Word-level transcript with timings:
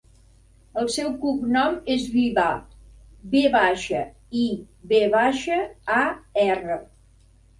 El 0.83 0.87
seu 0.93 1.09
cognom 1.23 1.75
és 1.95 2.05
Vivar: 2.13 2.47
ve 3.35 3.43
baixa, 3.55 4.01
i, 4.43 4.47
ve 4.93 5.01
baixa, 5.17 5.59
a, 5.97 6.01
erra. 6.47 6.79